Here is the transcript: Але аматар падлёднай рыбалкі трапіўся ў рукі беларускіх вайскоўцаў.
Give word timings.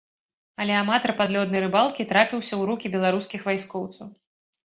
Але 0.63 0.73
аматар 0.77 1.11
падлёднай 1.19 1.61
рыбалкі 1.65 2.07
трапіўся 2.13 2.51
ў 2.55 2.61
рукі 2.69 2.93
беларускіх 2.95 3.45
вайскоўцаў. 3.51 4.07